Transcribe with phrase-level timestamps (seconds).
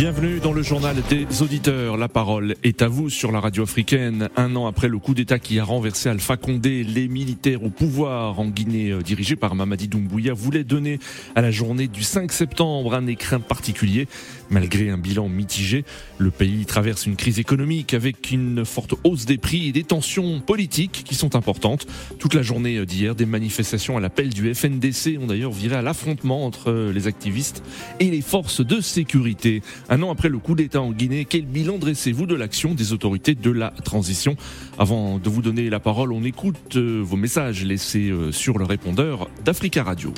[0.00, 1.98] Bienvenue dans le journal des auditeurs.
[1.98, 4.30] La parole est à vous sur la radio africaine.
[4.34, 8.40] Un an après le coup d'État qui a renversé Alpha Condé, les militaires au pouvoir
[8.40, 11.00] en Guinée euh, dirigés par Mamadi Doumbouya voulaient donner
[11.34, 14.08] à la journée du 5 septembre un écrin particulier.
[14.48, 15.84] Malgré un bilan mitigé,
[16.16, 20.40] le pays traverse une crise économique avec une forte hausse des prix et des tensions
[20.40, 21.86] politiques qui sont importantes.
[22.18, 26.46] Toute la journée d'hier, des manifestations à l'appel du FNDC ont d'ailleurs viré à l'affrontement
[26.46, 27.62] entre les activistes
[28.00, 29.62] et les forces de sécurité.
[29.92, 33.34] Un an après le coup d'État en Guinée, quel bilan dressez-vous de l'action des autorités
[33.34, 34.36] de la transition
[34.78, 38.64] Avant de vous donner la parole, on écoute euh, vos messages laissés euh, sur le
[38.64, 40.14] répondeur d'Africa Radio.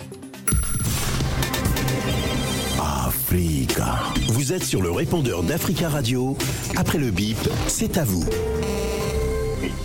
[2.79, 3.95] Africa.
[4.29, 6.37] Vous êtes sur le répondeur d'Africa Radio.
[6.77, 8.29] Après le bip, c'est à vous.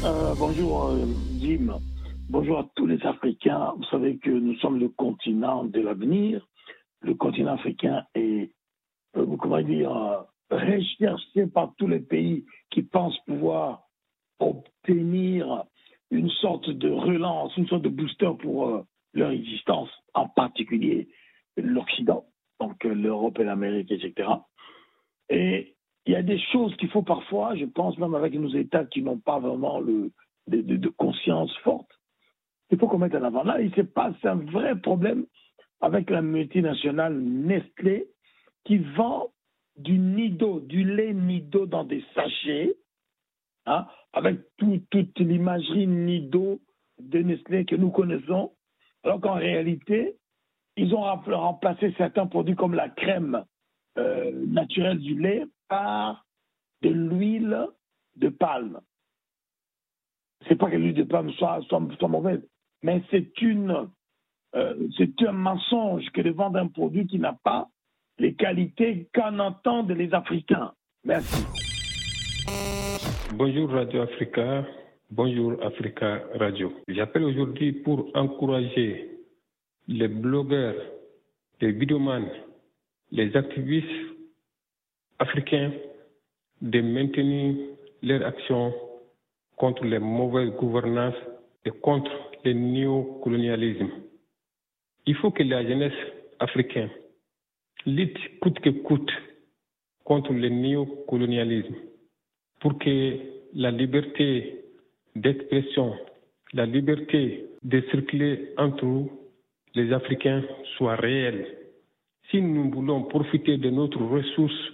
[0.03, 0.97] Euh, bonjour
[1.39, 1.79] Jim.
[2.29, 3.71] Bonjour à tous les Africains.
[3.77, 6.45] Vous savez que nous sommes le continent de l'avenir.
[6.99, 8.51] Le continent africain est,
[9.39, 13.83] comment dire, euh, recherché par tous les pays qui pensent pouvoir
[14.39, 15.63] obtenir
[16.11, 18.81] une sorte de relance, une sorte de booster pour euh,
[19.13, 21.09] leur existence, en particulier
[21.57, 22.25] l'Occident,
[22.59, 24.29] donc euh, l'Europe et l'Amérique, etc.
[25.29, 28.85] Et il y a des choses qu'il faut parfois, je pense même avec nos États
[28.85, 30.11] qui n'ont pas vraiment le,
[30.47, 31.91] de conscience forte,
[32.69, 33.43] il faut qu'on mette en avant.
[33.43, 35.25] Là, il se passe un vrai problème
[35.81, 38.07] avec la multinationale Nestlé
[38.67, 39.31] qui vend
[39.77, 42.75] du Nido, du lait Nido dans des sachets,
[43.65, 46.59] hein, avec tout- toute l'imagerie Nido
[46.99, 48.53] de Nestlé que nous connaissons,
[49.03, 50.17] alors qu'en réalité,
[50.75, 53.45] ils ont rem- remplacé certains produits comme la crème
[53.97, 56.25] euh, naturelle du lait par
[56.83, 57.67] de l'huile
[58.15, 58.79] de palme.
[60.47, 61.61] C'est pas que l'huile de palme soit
[62.07, 62.47] mauvaise,
[62.83, 63.89] mais c'est une
[64.55, 67.69] euh, c'est un mensonge que de vendre un produit qui n'a pas
[68.19, 70.73] les qualités qu'en entendent les Africains.
[71.03, 71.45] Merci.
[73.33, 74.65] Bonjour Radio Africa,
[75.11, 76.73] bonjour Africa Radio.
[76.87, 79.11] J'appelle aujourd'hui pour encourager
[79.87, 80.81] les blogueurs,
[81.61, 82.29] les vidéomans,
[83.11, 83.85] les activistes
[85.19, 85.71] africains
[86.61, 87.55] de maintenir
[88.01, 88.73] leur action
[89.55, 91.15] contre les mauvaises gouvernances
[91.65, 92.11] et contre
[92.43, 93.89] le néocolonialisme.
[95.05, 95.93] Il faut que la jeunesse
[96.39, 96.89] africaine
[97.85, 99.11] lutte coûte que coûte
[100.03, 101.75] contre le néocolonialisme
[102.59, 103.17] pour que
[103.53, 104.63] la liberté
[105.15, 105.95] d'expression,
[106.53, 109.07] la liberté de circuler entre
[109.75, 110.43] les Africains,
[110.77, 111.45] soit réelle.
[112.29, 114.73] Si nous voulons profiter de notre ressource,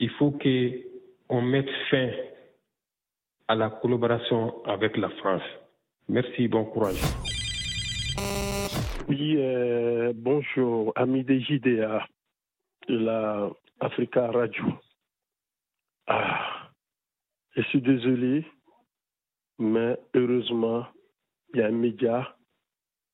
[0.00, 2.10] il faut qu'on mette fin
[3.48, 5.42] à la collaboration avec la France.
[6.08, 7.00] Merci, bon courage.
[9.08, 12.06] Oui, euh, bonjour, amis des JDA
[12.88, 13.50] la
[13.80, 14.64] Africa Radio.
[16.06, 16.70] Ah,
[17.56, 18.44] je suis désolé,
[19.58, 20.86] mais heureusement,
[21.52, 22.36] il y a un média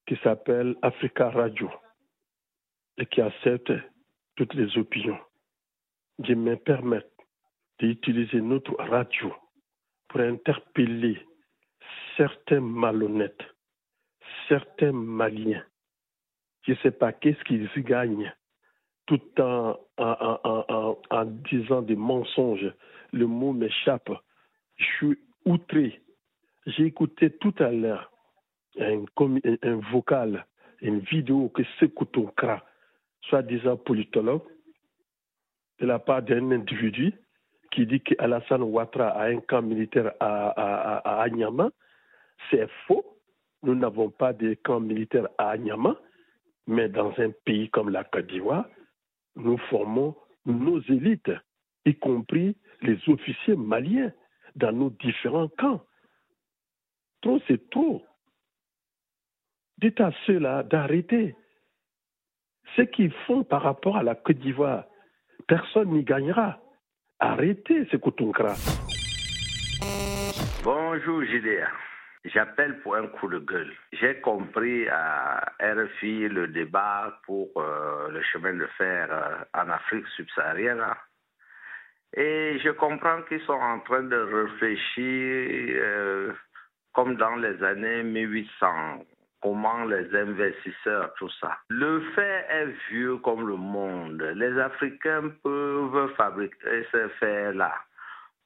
[0.07, 1.71] qui s'appelle Africa Radio
[2.99, 3.73] et qui accepte
[4.37, 5.21] toutes les opinions.
[6.23, 7.07] Je me permets
[7.79, 9.35] d'utiliser notre radio
[10.09, 11.19] pour interpeller
[12.17, 13.45] certains malhonnêtes,
[14.49, 15.65] certains maliens
[16.67, 18.33] je ne sais pas qu'est-ce qu'ils y gagnent
[19.11, 19.77] tout en,
[21.51, 22.73] disant des mensonges.
[23.13, 24.13] Le mot m'échappe.
[24.77, 26.01] Je suis outré.
[26.67, 28.13] J'ai écouté tout à l'heure
[28.79, 29.05] un,
[29.91, 30.47] vocal,
[30.81, 32.65] une vidéo que Sekou Tonkra,
[33.23, 34.45] soi-disant politologue,
[35.81, 37.13] de la part d'un individu
[37.73, 40.51] qui dit qu'Alassane Ouattara a un camp militaire à,
[41.23, 41.27] à.
[42.51, 43.05] C'est faux.
[43.65, 45.97] Nous n'avons pas de camp militaire à Anyama.
[46.69, 48.67] Mais dans un pays comme la Côte d'Ivoire,
[49.41, 50.17] nous formons
[50.47, 51.33] nos élites,
[51.85, 54.13] y compris les officiers maliens,
[54.57, 55.85] dans nos différents camps.
[57.23, 58.05] Trop, c'est trop.
[59.79, 61.37] Dites à ceux-là d'arrêter.
[62.77, 64.85] Ce qu'ils font par rapport à la Côte d'Ivoire,
[65.47, 66.61] personne n'y gagnera.
[67.19, 68.55] Arrêtez ce Koutonkra.
[70.65, 71.69] Bonjour JDA.
[72.25, 73.73] J'appelle pour un coup de gueule.
[73.93, 80.07] J'ai compris à RFI le débat pour euh, le chemin de fer euh, en Afrique
[80.17, 80.81] subsaharienne.
[80.81, 80.97] hein.
[82.15, 86.33] Et je comprends qu'ils sont en train de réfléchir euh,
[86.93, 89.05] comme dans les années 1800,
[89.41, 91.57] comment les investisseurs, tout ça.
[91.71, 94.21] Le fait est vieux comme le monde.
[94.35, 97.73] Les Africains peuvent fabriquer ces fers-là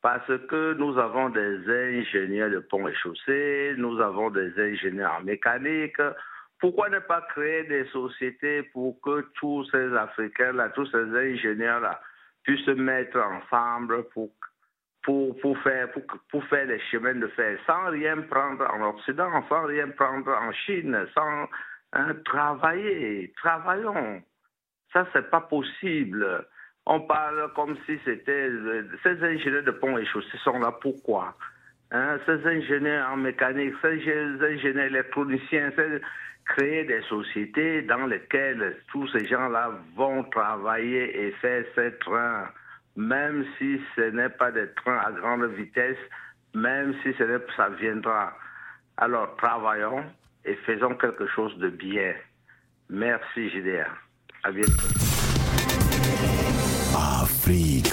[0.04, 5.22] parce que nous avons des ingénieurs de ponts et chaussées, nous avons des ingénieurs en
[5.22, 5.96] mécanique.
[6.60, 12.02] Pourquoi ne pas créer des sociétés pour que tous ces Africains-là, tous ces ingénieurs-là
[12.42, 14.30] puissent se mettre ensemble pour
[15.04, 19.30] pour, pour, faire, pour, pour faire les chemins de fer, sans rien prendre en Occident,
[19.48, 21.48] sans rien prendre en Chine, sans
[21.94, 23.32] hein, travailler.
[23.38, 24.22] Travaillons.
[24.92, 26.46] Ça, c'est pas possible.
[26.86, 28.50] On parle comme si c'était.
[29.02, 31.36] Ces ingénieurs de pont et chaussées sont là pourquoi
[31.90, 33.98] hein, Ces ingénieurs en mécanique, ces
[34.42, 35.72] ingénieurs électroniciens,
[36.44, 42.48] créer des sociétés dans lesquelles tous ces gens-là vont travailler et faire ces trains
[42.96, 45.98] même si ce n'est pas des trains à grande vitesse,
[46.54, 48.36] même si ce ça viendra.
[48.96, 50.04] Alors travaillons
[50.44, 52.14] et faisons quelque chose de bien.
[52.88, 53.88] Merci JDA.
[54.44, 54.93] À bientôt.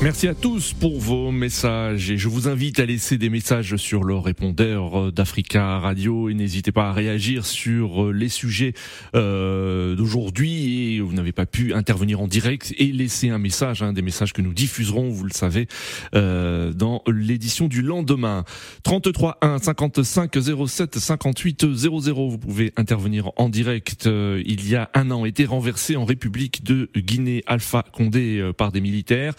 [0.00, 4.04] Merci à tous pour vos messages et je vous invite à laisser des messages sur
[4.04, 8.74] le répondeur d'Africa Radio et n'hésitez pas à réagir sur les sujets
[9.16, 13.92] euh, d'aujourd'hui et vous n'avez pas pu intervenir en direct et laisser un message, hein,
[13.92, 15.66] des messages que nous diffuserons, vous le savez,
[16.14, 18.44] euh, dans l'édition du lendemain.
[18.84, 20.32] 33 1 55
[20.68, 24.06] 07 58 00, vous pouvez intervenir en direct.
[24.06, 28.52] Euh, il y a un an, été renversé en République de Guinée Alpha Condé euh,
[28.52, 29.34] par des militaires.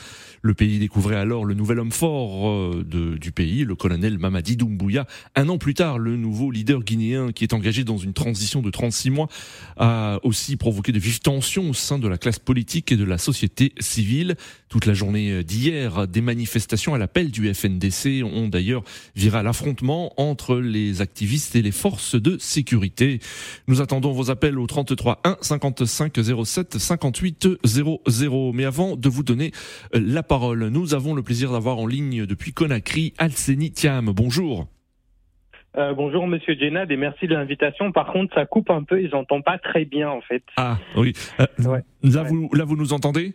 [0.53, 2.85] Pays découvrait alors le nouvel homme fort euh,
[3.19, 5.05] du pays, le colonel Mamadi Doumbouya.
[5.35, 8.69] Un an plus tard, le nouveau leader guinéen qui est engagé dans une transition de
[8.69, 9.27] 36 mois
[9.77, 13.17] a aussi provoqué de vives tensions au sein de la classe politique et de la
[13.17, 14.35] société civile.
[14.69, 18.83] Toute la journée d'hier, des manifestations à l'appel du FNDC ont d'ailleurs
[19.15, 23.19] viré à l'affrontement entre les activistes et les forces de sécurité.
[23.67, 28.51] Nous attendons vos appels au 33 1 55 07 58 00.
[28.53, 29.51] Mais avant de vous donner
[29.93, 34.11] la parole, nous avons le plaisir d'avoir en ligne depuis Conakry Alseni Thiam.
[34.15, 34.67] Bonjour.
[35.77, 37.91] Euh, bonjour Monsieur Djenad et merci de l'invitation.
[37.91, 40.43] Par contre, ça coupe un peu et j'entends pas très bien en fait.
[40.57, 41.13] Ah oui.
[41.39, 41.45] Euh,
[42.03, 43.33] là, vous, là, vous nous entendez?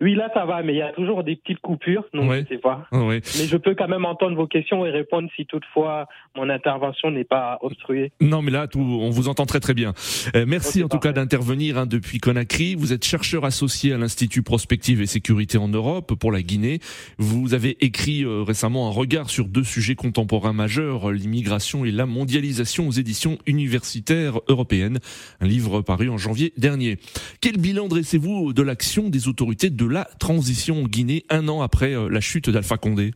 [0.00, 2.58] Oui, là, ça va, mais il y a toujours des petites coupures, donc je sais
[2.58, 2.86] pas.
[2.92, 7.24] Mais je peux quand même entendre vos questions et répondre si toutefois mon intervention n'est
[7.24, 8.12] pas obstruée.
[8.20, 9.92] Non, mais là, tout, on vous entend très très bien.
[10.34, 12.74] Euh, merci en tout cas d'intervenir hein, depuis Conakry.
[12.76, 16.78] Vous êtes chercheur associé à l'Institut Prospective et Sécurité en Europe pour la Guinée.
[17.18, 22.06] Vous avez écrit euh, récemment un regard sur deux sujets contemporains majeurs, l'immigration et la
[22.06, 24.98] mondialisation aux éditions universitaires européennes.
[25.40, 26.98] Un livre paru en janvier dernier.
[27.42, 31.94] Quel bilan dressez-vous de l'action des autorités de la transition en Guinée un an après
[31.94, 33.12] euh, la chute d'Alpha Condé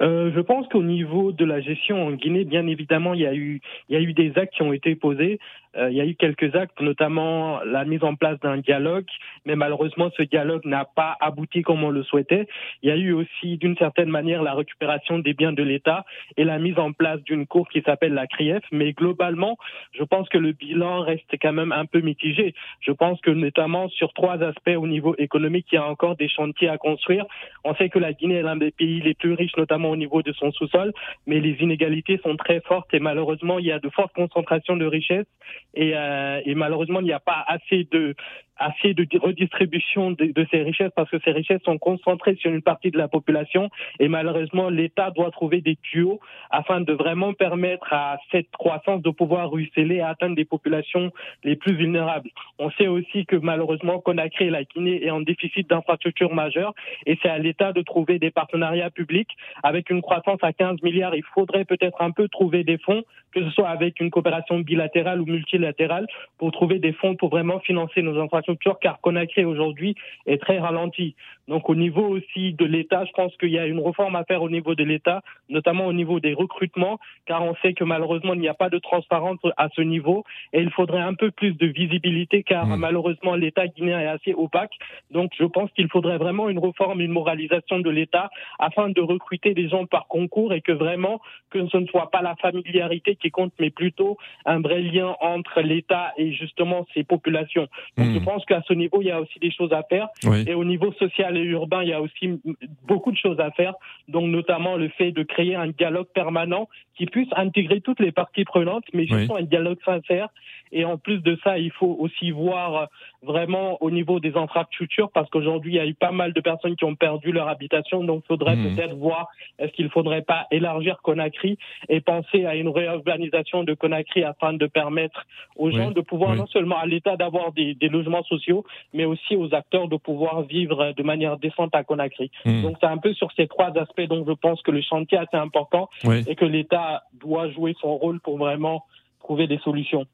[0.00, 3.34] euh, je pense qu'au niveau de la gestion en Guinée, bien évidemment, il y a
[3.34, 5.38] eu, il y a eu des actes qui ont été posés.
[5.76, 9.06] Euh, il y a eu quelques actes, notamment la mise en place d'un dialogue,
[9.44, 12.46] mais malheureusement ce dialogue n'a pas abouti comme on le souhaitait.
[12.82, 16.04] Il y a eu aussi d'une certaine manière la récupération des biens de l'État
[16.36, 19.56] et la mise en place d'une cour qui s'appelle la CRIEF, mais globalement,
[19.92, 22.54] je pense que le bilan reste quand même un peu mitigé.
[22.80, 26.28] Je pense que notamment sur trois aspects au niveau économique, il y a encore des
[26.28, 27.24] chantiers à construire.
[27.64, 30.22] On sait que la Guinée est l'un des pays les plus riches, notamment au niveau
[30.22, 30.92] de son sous-sol,
[31.26, 34.86] mais les inégalités sont très fortes et malheureusement, il y a de fortes concentrations de
[34.86, 35.26] richesses
[35.74, 38.14] et, euh, et malheureusement, il n'y a pas assez de
[38.56, 42.90] assez de redistribution de, ces richesses parce que ces richesses sont concentrées sur une partie
[42.90, 46.20] de la population et malheureusement l'État doit trouver des tuyaux
[46.50, 51.10] afin de vraiment permettre à cette croissance de pouvoir ruisseler et atteindre des populations
[51.42, 52.30] les plus vulnérables.
[52.58, 56.74] On sait aussi que malheureusement Conakry et la Guinée est en déficit d'infrastructures majeures
[57.06, 59.30] et c'est à l'État de trouver des partenariats publics
[59.62, 61.16] avec une croissance à 15 milliards.
[61.16, 65.20] Il faudrait peut-être un peu trouver des fonds, que ce soit avec une coopération bilatérale
[65.20, 66.06] ou multilatérale,
[66.38, 68.43] pour trouver des fonds pour vraiment financer nos infrastructures
[68.80, 69.94] car Conakry aujourd'hui
[70.26, 71.14] est très ralenti.
[71.48, 74.42] Donc au niveau aussi de l'État, je pense qu'il y a une réforme à faire
[74.42, 78.40] au niveau de l'État, notamment au niveau des recrutements, car on sait que malheureusement il
[78.40, 81.66] n'y a pas de transparence à ce niveau et il faudrait un peu plus de
[81.66, 82.76] visibilité car mmh.
[82.76, 84.72] malheureusement l'État guinéen est assez opaque.
[85.10, 89.52] Donc je pense qu'il faudrait vraiment une réforme, une moralisation de l'État afin de recruter
[89.52, 91.20] des gens par concours et que vraiment
[91.50, 95.60] que ce ne soit pas la familiarité qui compte, mais plutôt un vrai lien entre
[95.60, 97.68] l'État et justement ses populations.
[97.96, 98.14] Donc mmh.
[98.14, 100.08] je pense qu'à ce niveau il y a aussi des choses à faire
[100.46, 102.40] et au niveau social et urbain, il y a aussi
[102.88, 103.74] beaucoup de choses à faire,
[104.08, 108.44] donc notamment le fait de créer un dialogue permanent qui puisse intégrer toutes les parties
[108.44, 110.28] prenantes, mais juste un dialogue sincère.
[110.72, 112.88] Et en plus de ça, il faut aussi voir
[113.22, 116.76] vraiment au niveau des infrastructures parce qu'aujourd'hui il y a eu pas mal de personnes
[116.76, 118.74] qui ont perdu leur habitation donc il faudrait Mhm.
[118.76, 121.56] peut-être voir est-ce qu'il faudrait pas élargir Conakry
[121.88, 125.24] et penser à une réorganisation de Conakry afin de permettre
[125.56, 126.38] aux gens Oui, de pouvoir oui.
[126.38, 130.42] non seulement à l'État d'avoir des, des logements sociaux mais aussi aux acteurs de pouvoir
[130.42, 132.30] vivre de manière décente à Conakry.
[132.44, 132.62] Hmm.
[132.62, 135.22] Donc c'est un peu sur ces trois aspects dont je pense que le chantier est
[135.22, 136.22] assez important Oui.
[136.26, 138.84] et que l'État doit jouer son rôle pour vraiment
[139.20, 140.04] trouver des solutions.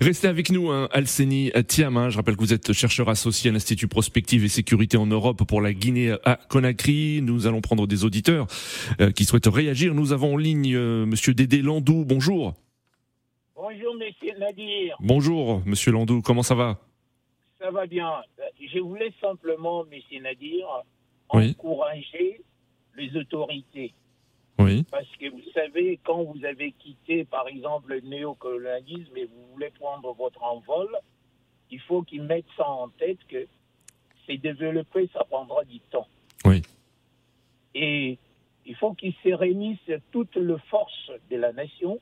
[0.00, 1.96] Restez avec nous, hein, Alseni Thiam.
[1.96, 2.08] hein.
[2.10, 5.60] je rappelle que vous êtes chercheur associé à l'Institut Prospective et Sécurité en Europe pour
[5.60, 7.20] la Guinée à Conakry.
[7.22, 8.46] Nous allons prendre des auditeurs
[9.00, 9.94] euh, qui souhaitent réagir.
[9.94, 12.04] Nous avons en ligne euh, Monsieur Dédé Landou.
[12.04, 12.54] Bonjour.
[13.56, 14.96] Bonjour, monsieur Nadir.
[15.00, 16.20] Bonjour, Monsieur Landou.
[16.22, 16.78] Comment ça va?
[17.64, 18.20] Ça va bien.
[18.60, 20.66] Je voulais simplement, monsieur Nadir,
[21.32, 21.52] Oui.
[21.58, 22.42] encourager
[22.94, 23.94] les autorités.
[24.58, 24.84] Oui.
[24.90, 29.70] Parce que vous savez, quand vous avez quitté, par exemple, le néocolonialisme et vous voulez
[29.70, 30.94] prendre votre envol,
[31.70, 33.46] il faut qu'ils mettent ça en tête que
[34.26, 36.06] c'est développé, ça prendra du temps.
[36.44, 36.60] Oui.
[37.74, 38.18] Et
[38.66, 41.98] il faut qu'ils se réunissent toutes les forces de la nation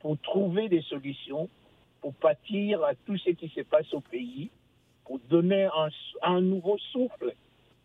[0.00, 1.48] pour trouver des solutions,
[2.00, 4.50] pour pâtir à tout ce qui se passe au pays,
[5.04, 5.88] pour donner un,
[6.22, 7.34] un nouveau souffle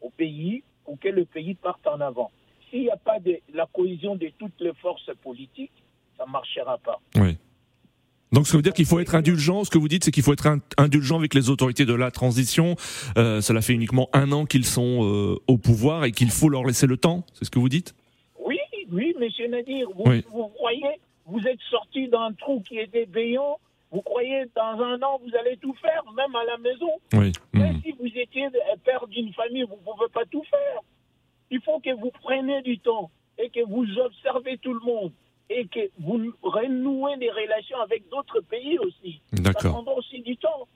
[0.01, 2.31] au pays, pour que le pays parte en avant.
[2.69, 5.71] S'il n'y a pas de la cohésion de toutes les forces politiques,
[6.17, 6.99] ça ne marchera pas.
[7.15, 7.37] Oui.
[8.31, 9.63] Donc, ce que veut dire qu'il faut être indulgent.
[9.63, 12.11] Ce que vous dites, c'est qu'il faut être in- indulgent avec les autorités de la
[12.11, 12.75] transition.
[13.17, 16.63] Euh, cela fait uniquement un an qu'ils sont euh, au pouvoir et qu'il faut leur
[16.63, 17.25] laisser le temps.
[17.33, 17.95] C'est ce que vous dites?
[18.45, 18.59] Oui,
[18.91, 20.23] oui, monsieur Nadir, vous, Oui.
[20.31, 23.57] vous croyez, vous êtes sorti d'un trou qui était béant,
[23.91, 26.91] vous croyez dans un an vous allez tout faire, même à la maison.
[27.13, 27.31] Oui.
[27.53, 27.81] Mais Hmm.
[27.83, 30.79] si vous étiez euh, père d'une famille, vous ne pouvez pas tout faire.
[31.51, 35.11] Il faut que vous preniez du temps et que vous observez tout le monde
[35.49, 39.21] et que vous renouez des relations avec d'autres pays aussi.
[39.33, 39.71] Ça D'accord.
[39.73, 40.67] prendra aussi du temps.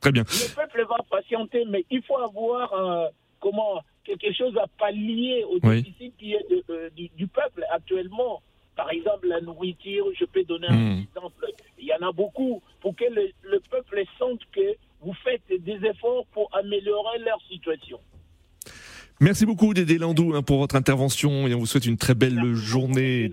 [0.00, 0.22] Très bien.
[0.22, 5.58] Le peuple va patienter, mais il faut avoir euh, comment quelque chose à pallier au
[5.62, 5.82] Oui.
[5.82, 8.42] déficit qui est de- euh, du, du peuple actuellement.
[8.80, 11.02] Par exemple, la nourriture, je peux donner un Hmm.
[11.02, 11.46] exemple.
[11.76, 15.84] Il y en a beaucoup pour que le, le peuple sente que vous faites des
[15.86, 18.00] efforts pour améliorer leur situation.
[19.22, 22.54] Merci beaucoup, Dédé Landou, hein, pour votre intervention et on vous souhaite une très belle
[22.54, 23.30] journée.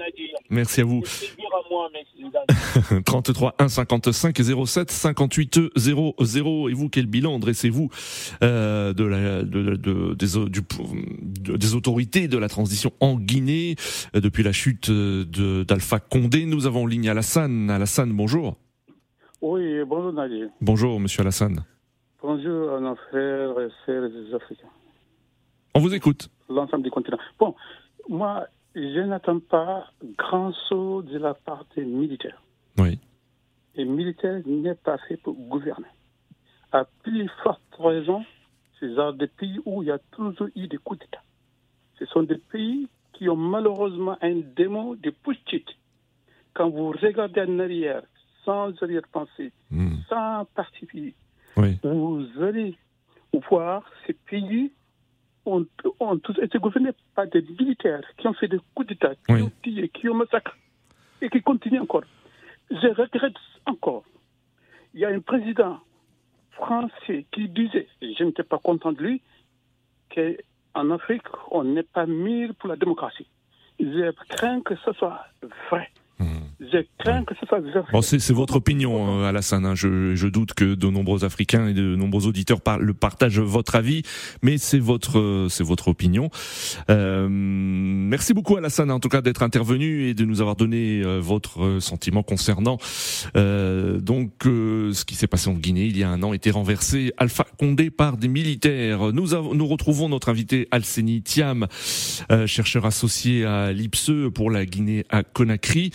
[0.50, 1.01] Merci à vous.
[1.06, 2.29] C'est plaisir à moi, monsieur
[2.91, 3.03] Nadir.
[3.06, 6.70] 33 1 55 07 58 00.
[6.70, 7.89] Et vous, quel bilan dressez-vous
[8.44, 13.15] euh, de la, de, de- des, au- du- de- des autorités de la transition en
[13.15, 13.75] Guinée
[14.15, 16.46] euh, depuis la chute de- d'Alpha Condé?
[16.46, 17.70] Nous avons en ligne Alassane.
[17.70, 18.58] Alassane, bonjour.
[19.41, 20.50] Oui, bonjour Nadir.
[20.60, 21.63] Bonjour, monsieur Alassane.
[22.22, 24.67] Bonjour à nos frères et sœurs des Africains,
[25.77, 26.29] On vous écoute.
[26.50, 27.19] l'ensemble du continent.
[27.38, 27.53] Bon,
[28.10, 32.41] moi, je n'attends pas grand chose de la part des militaires.
[32.79, 32.98] Oui.
[33.75, 35.86] Les militaires n'est pas fait pour gouverner.
[36.72, 38.25] À plus forte raison,
[38.79, 41.22] c'est des pays où il y a toujours eu des coups d'État.
[42.00, 45.38] Ce sont des pays qui ont malheureusement un démon de push
[46.55, 48.01] Quand vous regardez en arrière,
[48.46, 49.98] sans arrière-pensée, Hmm.
[50.10, 51.13] sans participer,
[51.55, 51.77] Oui.
[51.84, 52.75] vous allez
[53.48, 54.72] voir ces pays
[55.47, 55.65] ont,
[55.99, 59.41] ont tous été gouvernés par des militaires qui ont fait des coups d'État, qui Oui.
[59.43, 60.53] ont tué, qui ont massacré
[61.21, 62.03] et qui continuent encore.
[62.69, 63.33] Je regrette
[63.65, 64.03] encore.
[64.93, 65.79] Il y a un président
[66.51, 69.21] français qui disait, et je n'étais pas content de lui,
[70.13, 73.27] qu'en Afrique, on n'est pas mis pour la démocratie.
[73.79, 75.25] Je crains que ce soit
[75.69, 75.89] vrai.
[76.71, 77.59] Je crains que ce soit.
[77.91, 79.65] Bon, c'est votre opinion, euh, Alassane.
[79.65, 79.75] hein.
[79.75, 84.03] Je, je doute que de nombreux Africains et de nombreux auditeurs le partagent votre avis,
[84.41, 86.29] mais c'est votre c'est votre opinion.
[86.89, 91.19] Euh, merci beaucoup, Alassane, en tout cas d'être intervenu et de nous avoir donné euh,
[91.21, 92.77] votre euh, sentiment concernant
[93.36, 96.51] euh, donc euh, ce qui s'est passé en Guinée il y a un an, était
[96.51, 99.13] renversé Alpha Condé par des militaires.
[99.13, 101.67] Nous nous retrouvons notre invité Alseni Thiam,
[102.45, 105.91] chercheur associé à l'IPSE pour la Guinée à Conakry.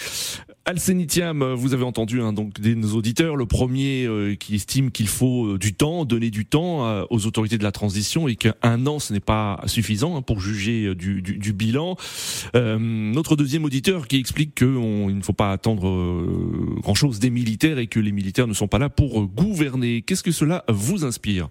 [0.64, 5.46] Alsénitiam, vous avez entendu hein, donc des auditeurs, le premier euh, qui estime qu'il faut
[5.46, 9.00] euh, du temps, donner du temps euh, aux autorités de la transition et qu'un an
[9.00, 11.96] ce n'est pas suffisant hein, pour juger euh, du, bilan.
[12.54, 17.30] Euh, notre deuxième auditeur qui explique qu'il ne faut pas attendre euh, grand chose des
[17.30, 20.02] militaires et que les militaires ne sont pas là pour euh, gouverner.
[20.02, 21.48] Qu'est-ce que cela vous inspire?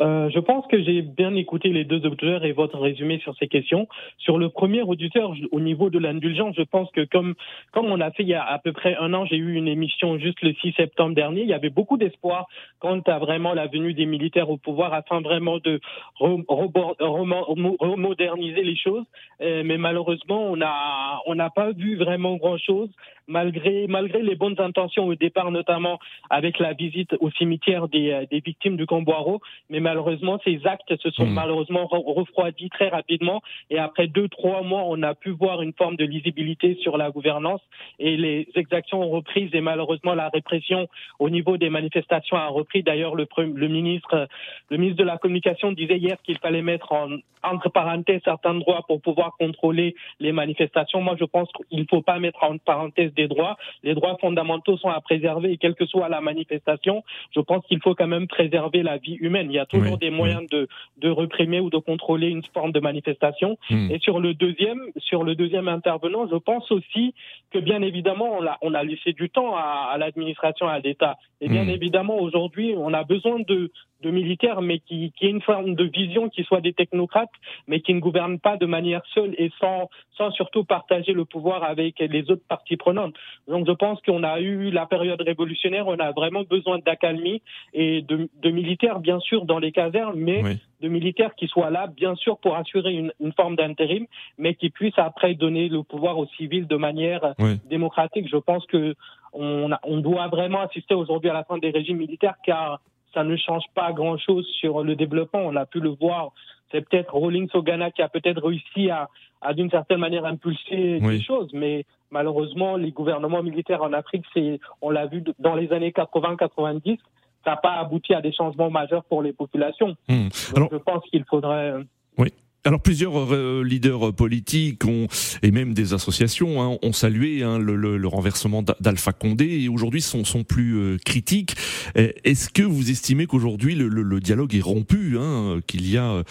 [0.00, 3.48] Euh, je pense que j'ai bien écouté les deux auditeurs et votre résumé sur ces
[3.48, 3.86] questions.
[4.18, 7.34] Sur le premier auditeur, au niveau de l'indulgence, je pense que comme
[7.72, 9.68] comme on a fait il y a à peu près un an, j'ai eu une
[9.68, 11.42] émission juste le 6 septembre dernier.
[11.42, 12.46] Il y avait beaucoup d'espoir
[12.78, 15.80] quant à vraiment la venue des militaires au pouvoir afin vraiment de
[16.18, 19.04] remoderniser les choses.
[19.42, 22.88] Euh, mais malheureusement, on a on n'a pas vu vraiment grand chose
[23.28, 25.98] malgré malgré les bonnes intentions au départ, notamment
[26.30, 29.40] avec la visite au cimetière des, euh, des victimes du Camboiro.
[29.68, 31.34] Mais malheureusement, ces actes se sont hmm.
[31.34, 33.42] malheureusement refroidis très rapidement.
[33.70, 37.10] Et après deux, trois mois, on a pu voir une forme de lisibilité sur la
[37.10, 37.60] gouvernance
[37.98, 42.82] et les exactions ont repris et malheureusement la répression au niveau des manifestations a repris.
[42.82, 43.26] D'ailleurs, le,
[43.64, 44.28] le ministre,
[44.70, 47.08] le ministre de la Communication disait hier qu'il fallait mettre en,
[47.42, 51.00] entre parenthèses certains droits pour pouvoir contrôler les manifestations.
[51.00, 53.56] Moi, je pense qu'il ne faut pas mettre en parenthèse des droits.
[53.82, 57.02] Les droits fondamentaux sont à préserver et quelle que soit la manifestation,
[57.34, 59.48] je pense qu'il faut quand même préserver la vie humaine.
[59.50, 60.68] Il y a toujours des moyens de,
[60.98, 63.58] de réprimer ou de contrôler une forme de manifestation.
[63.68, 63.90] Hmm.
[63.90, 67.14] Et sur le deuxième, sur le deuxième intervenant, je pense aussi
[67.50, 71.16] que bien évidemment, on a, on a laissé du temps à, à l'administration, à l'État.
[71.40, 71.70] Et bien hmm.
[71.70, 73.70] évidemment, aujourd'hui, on a besoin de,
[74.02, 77.30] de militaires, mais qui, qui aient une forme de vision, qui soient des technocrates,
[77.66, 81.64] mais qui ne gouvernent pas de manière seule et sans, sans surtout partager le pouvoir
[81.64, 83.14] avec les autres parties prenantes.
[83.48, 87.42] Donc je pense qu'on a eu la période révolutionnaire, on a vraiment besoin d'accalmie
[87.74, 90.42] et de, de, militaires, bien sûr, dans les casernes, mais
[90.80, 94.06] de militaires qui soient là, bien sûr, pour assurer une, une forme d'intérim,
[94.38, 97.34] mais qui puissent après donner le pouvoir aux civils de manière
[97.68, 98.28] démocratique.
[98.30, 98.94] Je pense que
[99.32, 102.80] on, on doit vraiment assister aujourd'hui à la fin des régimes militaires car
[103.14, 105.40] ça ne change pas grand-chose sur le développement.
[105.40, 106.32] On a pu le voir.
[106.70, 109.08] C'est peut-être Rawlings au Ghana qui a peut-être réussi à,
[109.40, 114.60] à d'une certaine manière impulser les choses, mais malheureusement, les gouvernements militaires en Afrique, c'est,
[114.80, 116.98] on l'a vu dans les années 80-90,
[117.44, 119.96] ça n'a pas abouti à des changements majeurs pour les populations.
[120.08, 120.28] Hmm.
[120.54, 121.74] Alors, je pense qu'il faudrait.
[122.18, 122.32] Oui.
[122.64, 125.06] Alors plusieurs euh, leaders politiques ont,
[125.42, 129.68] et même des associations hein, ont salué hein, le, le, le, renversement d'Alpha Condé et
[129.70, 131.54] aujourd'hui sont, sont plus euh, critiques.
[131.94, 136.22] Est-ce que vous estimez qu'aujourd'hui le, le, dialogue est rompu, hein, qu'il y a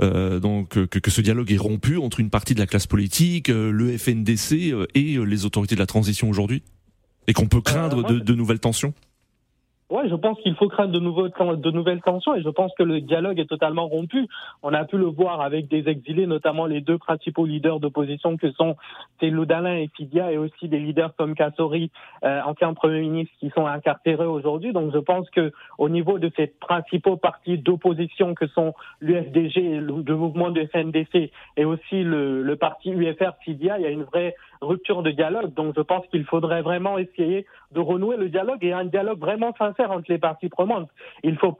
[0.00, 3.46] euh, donc que, que, ce dialogue est rompu entre une partie de la classe politique,
[3.48, 6.64] le FNDC et les autorités de la transition aujourd'hui,
[7.28, 8.94] et qu'on peut craindre de, de nouvelles tensions?
[9.90, 12.82] Ouais, je pense qu'il faut craindre de, nouveaux, de nouvelles tensions et je pense que
[12.82, 14.28] le dialogue est totalement rompu.
[14.62, 18.50] On a pu le voir avec des exilés, notamment les deux principaux leaders d'opposition que
[18.52, 18.76] sont
[19.18, 21.90] Télou et Fidia et aussi des leaders comme Kassori,
[22.22, 24.74] euh, ancien Premier ministre, qui sont incarcérés aujourd'hui.
[24.74, 30.16] Donc je pense que au niveau de ces principaux partis d'opposition que sont l'UFDG, le,
[30.16, 34.34] mouvement de FNDC et aussi le, le parti UFR Fidia, il y a une vraie
[34.60, 35.54] rupture de dialogue.
[35.54, 39.54] Donc je pense qu'il faudrait vraiment essayer de renouer le dialogue et un dialogue vraiment
[39.56, 40.88] sincère entre les parties prenantes.
[41.22, 41.56] Il faut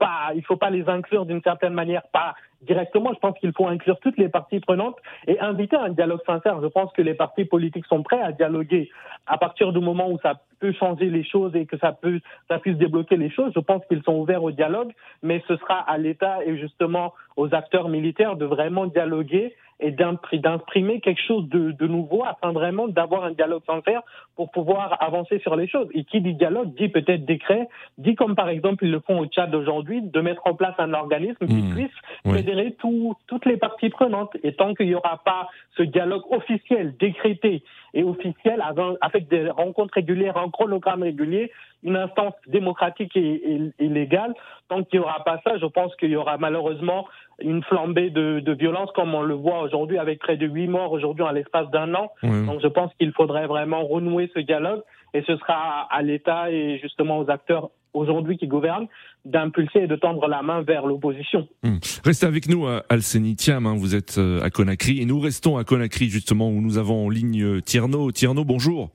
[0.47, 3.11] faut pas les inclure d'une certaine manière, pas directement.
[3.13, 6.61] Je pense qu'il faut inclure toutes les parties prenantes et inviter à un dialogue sincère.
[6.61, 8.89] Je pense que les partis politiques sont prêts à dialoguer
[9.27, 13.15] à partir du moment où ça peut changer les choses et que ça puisse débloquer
[13.15, 13.51] les choses.
[13.55, 14.91] Je pense qu'ils sont ouverts au dialogue,
[15.23, 20.99] mais ce sera à l'État et justement aux acteurs militaires de vraiment dialoguer et d'imprimer
[20.99, 24.01] quelque chose de, de, nouveau afin vraiment d'avoir un dialogue sincère
[24.35, 25.87] pour pouvoir avancer sur les choses.
[25.93, 29.25] Et qui dit dialogue dit peut-être décret, dit comme par exemple ils le font au
[29.25, 31.73] Tchad aujourd'hui, de mettre en place un organisme qui mmh.
[31.73, 34.35] puisse toutes les parties prenantes.
[34.43, 37.63] Et tant qu'il n'y aura pas ce dialogue officiel, décrété
[37.93, 38.63] et officiel,
[39.01, 41.51] avec des rencontres régulières, un chronogramme régulier,
[41.83, 44.33] une instance démocratique et, légale,
[44.67, 47.07] tant qu'il n'y aura pas ça, je pense qu'il y aura malheureusement
[47.41, 51.23] une flambée de, violence comme on le voit aujourd'hui avec près de huit morts aujourd'hui
[51.23, 52.11] en l'espace d'un an.
[52.21, 54.81] Donc je pense qu'il faudrait vraiment renouer ce dialogue
[55.13, 58.87] et ce sera à l'État et justement aux acteurs aujourd'hui qui gouvernent
[59.25, 61.47] d'impulser et de tendre la main vers l'opposition.
[61.63, 61.77] Hmm.
[62.03, 65.57] Restez avec nous, à Alceni Thiam, hein, vous êtes euh, à Conakry et nous restons
[65.57, 68.11] à Conakry justement où nous avons en ligne euh, Tierno.
[68.11, 68.91] Tierno, bonjour.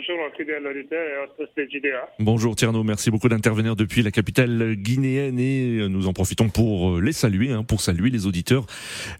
[0.00, 2.08] Bonjour aux fidèles auditeurs et aux JDA.
[2.20, 7.00] Bonjour Tierno, merci beaucoup d'intervenir depuis la capitale guinéenne et nous en profitons pour euh,
[7.02, 8.64] les saluer, hein, pour saluer les auditeurs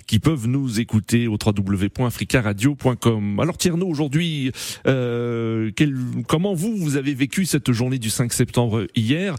[0.07, 3.41] qui peuvent nous écouter au www.africaradio.com.
[3.41, 4.53] Alors Tierno, aujourd'hui,
[4.87, 5.93] euh, quel,
[6.27, 9.35] comment vous, vous avez vécu cette journée du 5 septembre hier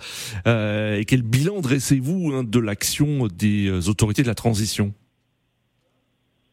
[0.45, 4.93] euh, et quel bilan dressez-vous hein, de l'action des euh, autorités de la transition?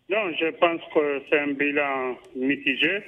[0.09, 3.01] Non, je pense que c'est un bilan mitigé euh,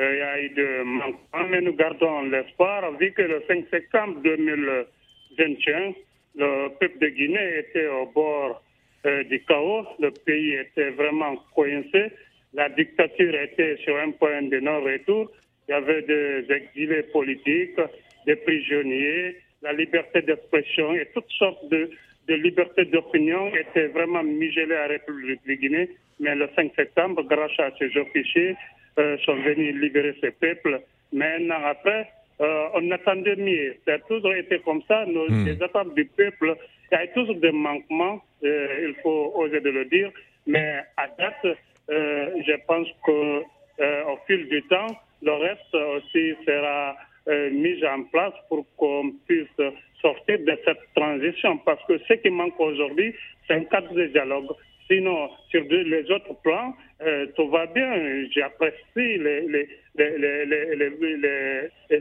[0.00, 4.20] il y a eu de manquements, mais nous gardons l'espoir, vu que le 5 septembre
[4.22, 5.92] 2021,
[6.36, 8.62] le peuple de Guinée était au bord
[9.06, 12.12] euh, du chaos, le pays était vraiment coincé,
[12.54, 15.32] la dictature était sur un point de non-retour,
[15.68, 17.80] il y avait des exilés politiques,
[18.24, 21.90] des prisonniers, la liberté d'expression et toutes sortes de,
[22.28, 25.90] de libertés d'opinion étaient vraiment migelées à la République de Guinée.
[26.20, 28.77] Mais le 5 septembre, grâce à ces officiers, euh,
[29.24, 30.80] sont venus libérer ce peuple.
[31.12, 32.08] Mais un an après,
[32.40, 33.74] euh, on attendait mieux.
[33.84, 35.04] Ça a toujours été comme ça.
[35.06, 35.44] Nos, Hmm.
[35.44, 36.54] Les attentes du peuple,
[36.90, 40.10] il y a toujours des manquements, euh, il faut oser de le dire.
[40.46, 41.56] Mais à date,
[41.90, 43.42] euh, je pense que
[43.80, 44.86] euh, au fil du temps,
[45.22, 46.96] le reste aussi sera
[47.28, 49.60] euh, mis en place pour qu'on puisse
[50.00, 51.58] sortir de cette transition.
[51.58, 53.14] Parce que ce qui manque aujourd'hui,
[53.46, 54.48] c'est un cadre de dialogue.
[54.90, 58.24] Sinon, sur les autres plans, euh, tout va bien.
[58.34, 59.68] J'apprécie les,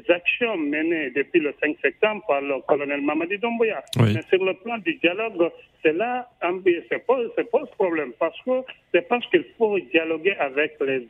[0.10, 3.84] actions menées depuis le 5 septembre par le colonel Mamadi Doumbouya.
[4.00, 4.14] Oui.
[4.16, 5.52] Mais sur le plan du dialogue,
[5.84, 6.30] c'est là
[6.90, 8.62] c'est pose, pose problème parce que
[8.94, 11.08] je pense qu'il faut dialoguer avec les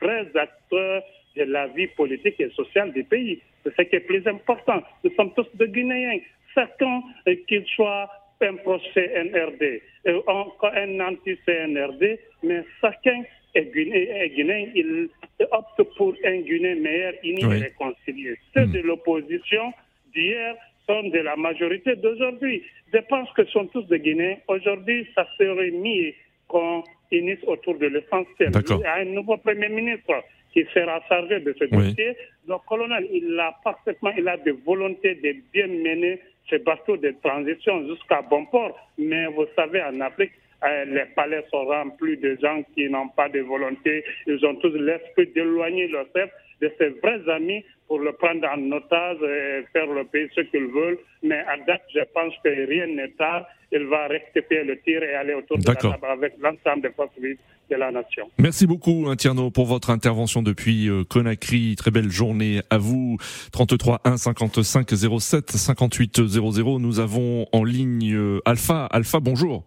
[0.00, 1.02] vrais acteurs
[1.36, 3.40] de la vie politique et sociale du pays.
[3.62, 4.82] C'est ce qui est plus important.
[5.02, 6.18] Nous sommes tous des Guinéens.
[6.54, 8.08] Chacun, euh, qu'il soit
[8.40, 13.22] un pro-CNRD, euh, encore un anti-CNRD, mais chacun
[13.54, 14.66] est Guinéen, Guinéen.
[14.74, 15.08] Il
[15.50, 17.56] opte pour un Guinée meilleur, uni Oui.
[17.56, 18.34] et réconcilié.
[18.54, 19.72] Ceux de l'opposition
[20.14, 22.62] d'hier sont de la majorité d'aujourd'hui.
[22.92, 24.36] Je pense que ce sont tous des Guinéens.
[24.48, 26.12] Aujourd'hui, ça serait mieux
[26.48, 28.50] qu'on unisse autour de l'essentiel.
[28.70, 31.88] Il y a un nouveau Premier ministre qui sera chargé de ce Oui.
[31.88, 32.16] dossier.
[32.46, 37.14] Le colonel, il a parfaitement, il a des volontés de bien mener ce bateau de
[37.22, 38.76] transition jusqu'à bon port.
[38.98, 40.32] Mais vous savez, en Afrique,
[40.64, 44.04] euh, les palais sont remplis de gens qui n'ont pas de volonté.
[44.26, 48.72] Ils ont tous l'esprit d'éloigner leur chef de ses vrais amis pour le prendre en
[48.72, 50.98] otage et faire le pays ce qu'ils veulent.
[51.22, 53.46] Mais à date, je pense que rien n'est tard.
[53.72, 57.10] Il va rectifier le tir et aller autour de la table avec l'ensemble des forces
[57.18, 57.38] vives
[57.70, 58.30] de la nation.
[58.38, 61.74] Merci beaucoup, hein, Tierno, pour votre intervention depuis euh, Conakry.
[61.76, 63.16] Très belle journée à vous.
[63.52, 66.78] 33 1 55 07 58 00.
[66.78, 68.86] Nous avons en ligne euh, Alpha.
[68.86, 69.64] Alpha, bonjour.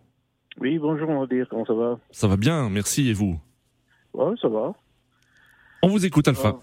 [0.60, 2.00] Oui, bonjour, on va dire, comment ça va?
[2.12, 3.10] Ça va bien, merci.
[3.10, 3.40] Et vous?
[4.14, 4.74] Ouais, ça va.
[5.84, 6.60] On vous écoute, Alpha.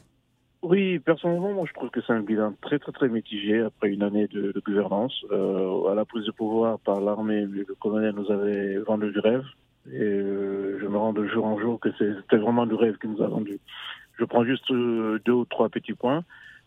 [0.65, 4.29] Oui, personnellement, je trouve que c'est un bilan très, très, très mitigé après une année
[4.29, 5.13] de, gouvernance.
[5.31, 9.45] Euh, à la prise de pouvoir par l'armée, le colonel nous avait vendu du rêve.
[9.93, 13.11] Et euh, je me rends de jour en jour que c'était vraiment du rêve qu'il
[13.11, 13.59] nous a vendu.
[14.19, 16.25] Je prends juste euh, deux ou trois petits points.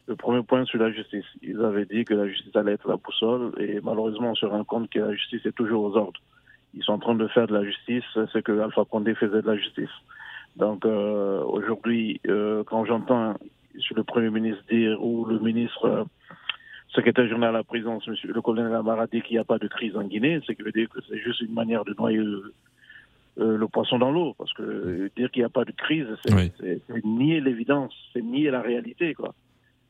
[0.08, 1.26] Le premier point sur la justice.
[1.42, 4.64] Ils avaient dit que la justice allait être la boussole et malheureusement on se rend
[4.64, 6.22] compte que la justice est toujours aux ordres.
[6.76, 9.48] Ils sont en train de faire de la justice ce que Alpha Condé faisait de
[9.48, 9.90] la justice.
[10.56, 12.22] Donc aujourd'hui,
[12.68, 13.36] quand j'entends
[13.96, 16.04] le Premier ministre dire ou le ministre euh,
[16.90, 19.68] secrétaire général à la présidence, monsieur le colonel Amara dit qu'il n'y a pas de
[19.68, 22.54] crise en Guinée, c'est qui veut dire que c'est juste une manière de noyer le,
[23.40, 24.34] euh, le poisson dans l'eau.
[24.38, 26.52] Parce que dire qu'il n'y a pas de crise, c'est Oui.
[27.04, 29.14] nier l'évidence, c'est nier la réalité.
[29.14, 29.34] quoi.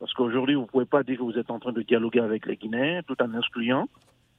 [0.00, 2.46] Parce qu'aujourd'hui, vous ne pouvez pas dire que vous êtes en train de dialoguer avec
[2.46, 3.88] les Guinéens tout en excluant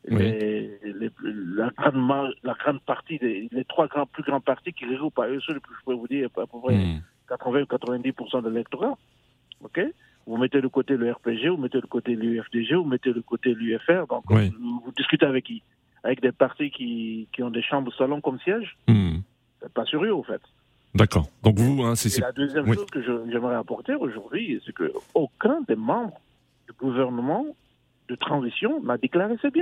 [0.06, 1.10] les, les-
[1.56, 5.20] la, grande, ma- la grande partie, des, les trois grands, plus grands partis qui regroupent
[5.20, 7.00] à eux seuls, je peux vous dire, à peu près Hmm.
[7.28, 8.98] 80 ou 90% de l'électorat.
[9.64, 9.80] Ok
[10.26, 13.54] Vous mettez de côté le RPG, vous mettez de côté l'UFDG, vous mettez de côté
[13.54, 14.06] l'UFR.
[14.10, 14.50] Donc, Oui.
[14.60, 15.62] vous, vous discutez avec qui?
[16.04, 18.78] Avec des partis qui, qui ont des chambres salon comme siège?
[18.88, 19.18] Hmm.
[19.62, 20.42] C'est pas sérieux, au fait.
[20.96, 21.28] D'accord.
[21.44, 22.20] Donc vous, hein, c'est...
[22.20, 22.76] La deuxième oui.
[22.76, 26.20] chose que j'aimerais apporter aujourd'hui, c'est que aucun des membres
[26.68, 27.46] du gouvernement
[28.08, 29.54] de transition n'a déclaré c'est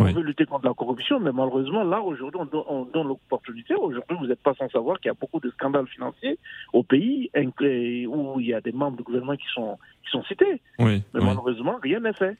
[0.00, 0.10] Oui.
[0.10, 3.74] On veut lutter contre la corruption, mais malheureusement, là, aujourd'hui, on, don- on donne l'opportunité.
[3.74, 6.38] Aujourd'hui, vous n'êtes pas sans savoir qu'il y a beaucoup de scandales financiers
[6.72, 10.22] au pays inclus- où il y a des membres du gouvernement qui sont, qui sont
[10.24, 10.60] cités.
[10.78, 11.26] Oui, Mais oui.
[11.26, 12.36] malheureusement, rien n'est fait.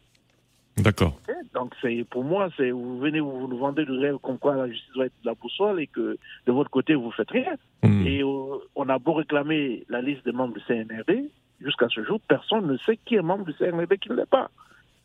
[0.77, 1.19] D'accord.
[1.53, 4.69] Donc, c'est pour moi, c'est vous venez, vous nous vendez du rêve comme quoi la
[4.69, 7.55] justice va être la boussole et que de votre côté, vous faites rien.
[7.83, 8.07] Hmm.
[8.07, 11.29] Et euh, on a beau réclamer la liste des membres du CNRD,
[11.61, 14.31] jusqu'à ce jour, personne ne sait qui est membre du CNRD et qui ne l'est
[14.31, 14.51] pas.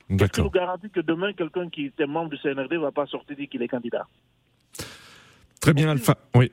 [0.07, 3.35] Qui nous garantit que demain, quelqu'un qui était membre du CNRD ne va pas sortir
[3.35, 4.07] dire qu'il est candidat?
[5.59, 6.15] Très bien, Alpha.
[6.35, 6.51] Oui.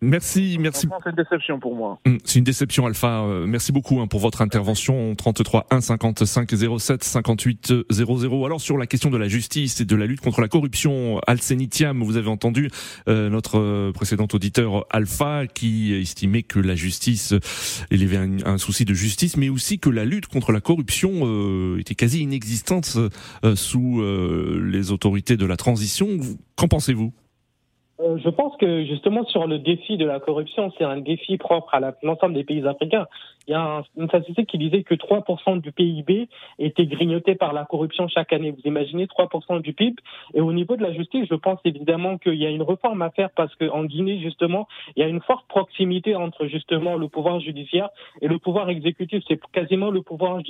[0.00, 0.86] Merci, merci.
[1.02, 1.98] C'est une déception pour moi.
[2.24, 3.22] C'est une déception, Alpha.
[3.22, 5.14] Euh, merci beaucoup hein, pour votre intervention.
[5.16, 8.44] 33 1 55 07 58 00.
[8.44, 12.02] Alors sur la question de la justice et de la lutte contre la corruption, Alcenitiam,
[12.02, 12.70] vous avez entendu
[13.08, 17.34] euh, notre euh, précédent auditeur Alpha qui estimait que la justice,
[17.90, 20.60] il y avait un, un souci de justice, mais aussi que la lutte contre la
[20.60, 22.98] corruption était quasi inexistante
[23.54, 24.02] sous
[24.62, 26.08] les autorités de la transition.
[26.56, 27.12] Qu'en pensez-vous?
[27.98, 31.74] Euh, je pense que justement sur le défi de la corruption, c'est un défi propre
[31.74, 33.06] à l'ensemble des pays africains.
[33.48, 36.28] Il y a une statistique qui disait que 3% du PIB
[36.58, 38.50] était grignoté par la corruption chaque année.
[38.50, 39.96] Vous imaginez 3% du PIB.
[40.34, 43.10] Et au niveau de la justice, je pense évidemment qu'il y a une réforme à
[43.10, 47.40] faire parce qu'en Guinée, justement, il y a une forte proximité entre justement le pouvoir
[47.40, 47.88] judiciaire
[48.20, 49.22] et le pouvoir exécutif.
[49.28, 50.40] C'est quasiment le pouvoir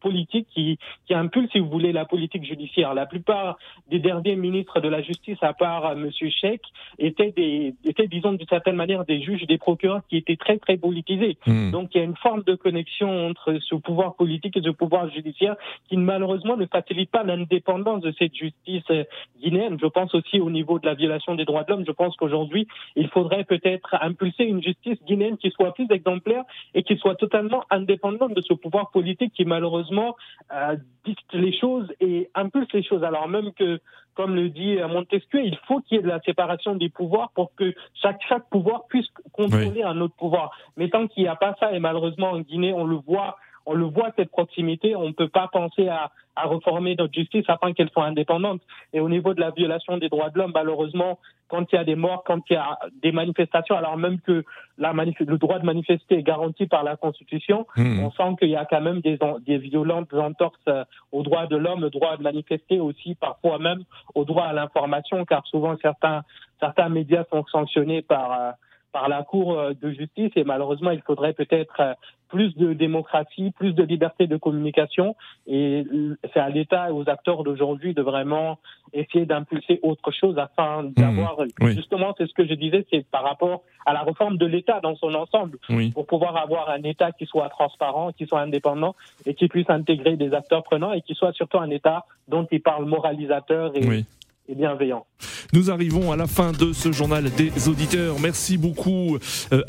[0.00, 2.94] politique qui, qui impulse, si vous voulez, la politique judiciaire.
[2.94, 3.58] La plupart
[3.90, 6.10] des derniers ministres de la justice, à part euh, M.
[6.18, 6.62] Sheikh,
[6.98, 10.76] étaient, des, étaient disons, d'une certaine manière, des juges, des procureurs qui étaient très, très
[10.76, 11.36] politisés.
[11.46, 11.70] Hmm.
[11.70, 15.10] Donc, il y a une forme de connexion entre ce pouvoir politique et ce pouvoir
[15.10, 15.56] judiciaire
[15.88, 19.04] qui, malheureusement, ne facilite pas l'indépendance de cette justice euh,
[19.40, 19.78] guinéenne.
[19.80, 21.84] Je pense aussi au niveau de la violation des droits de l'homme.
[21.86, 26.82] Je pense qu'aujourd'hui, il faudrait peut-être impulser une justice guinéenne qui soit plus exemplaire et
[26.82, 30.16] qui soit totalement indépendante de ce pouvoir politique qui, malheureusement,
[30.52, 33.04] euh, dicte les choses et impulse les choses.
[33.04, 33.80] Alors même que,
[34.14, 37.54] comme le dit Montesquieu, il faut qu'il y ait de la séparation des pouvoirs pour
[37.54, 40.50] que chaque, chaque pouvoir puisse contrôler un autre pouvoir.
[40.76, 43.74] Mais tant qu'il n'y a pas ça, et malheureusement en Guinée, on le voit on
[43.74, 47.72] le voit cette proximité, on ne peut pas penser à, à réformer notre justice afin
[47.72, 48.60] qu'elle soit indépendante.
[48.92, 51.84] Et au niveau de la violation des droits de l'homme, malheureusement, quand il y a
[51.84, 54.44] des morts, quand il y a des manifestations, alors même que
[54.78, 58.00] la le droit de manifester est garanti par la Constitution, hmm.
[58.00, 61.56] on sent qu'il y a quand même des, des violentes entorses euh, aux droits de
[61.56, 66.22] l'homme, le droit de manifester aussi, parfois même au droit à l'information, car souvent certains,
[66.60, 68.50] certains médias sont sanctionnés par euh,
[68.94, 70.30] par la Cour euh, de justice.
[70.36, 71.92] Et malheureusement il faudrait peut-être euh,
[72.28, 75.16] plus de démocratie, plus de liberté de communication.
[75.46, 75.84] Et
[76.32, 78.58] c'est à l'État et aux acteurs d'aujourd'hui de vraiment
[78.92, 80.92] essayer d'impulser autre chose afin mmh.
[80.92, 84.80] d'avoir justement c'est ce que je disais c'est par rapport à la réforme de l'État
[84.80, 85.58] dans son ensemble.
[85.92, 88.94] Pour pouvoir avoir un État qui soit transparent, qui soit indépendant
[89.26, 92.62] et qui puisse intégrer des acteurs prenants et qui soit surtout un État dont il
[92.62, 94.04] parle moralisateur et,
[94.48, 95.06] et bienveillant.
[95.52, 98.18] Nous arrivons à la fin de ce journal des auditeurs.
[98.20, 99.18] Merci beaucoup
[99.52, 99.62] euh,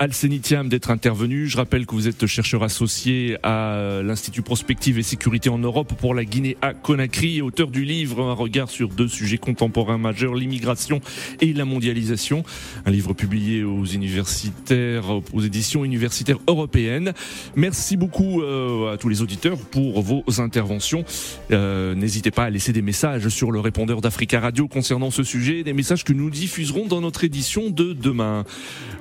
[0.66, 1.48] d'être intervenu.
[1.48, 6.14] Je rappelle que vous êtes chercheur associé à l'Institut Prospective et Sécurité en Europe pour
[6.14, 11.02] la Guinée à Conakry auteur du livre Un regard sur deux sujets contemporains majeurs, l'immigration
[11.42, 12.44] et la mondialisation.
[12.86, 17.14] Un livre publié aux universitaires, aux éditions universitaires européennes.
[17.56, 21.06] Merci beaucoup euh, à tous les auditeurs pour vos interventions.
[21.52, 25.64] Euh, n'hésitez pas à laisser des messages sur le répondeur d'Africa Radio concernant ce sujet,
[25.64, 28.44] des messages que nous diffuserons dans notre édition de demain.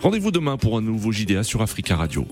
[0.01, 2.27] Rendez-vous demain pour un nouveau JDA sur Africa Radio.